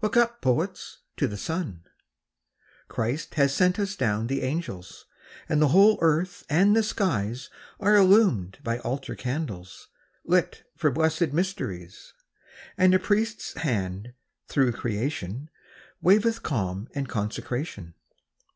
[0.00, 1.82] Look up, poets, to the sun!
[2.86, 5.06] Christ hath sent us down the angels;
[5.48, 9.88] And the whole earth and the skies Are illumed by altar candles
[10.24, 10.32] TRUTH.
[10.32, 12.12] 35 Lit for blessed mysteries;
[12.78, 14.14] And a Priest's Hand,
[14.46, 15.50] through creation,
[16.00, 17.94] Waveth calm and consecration.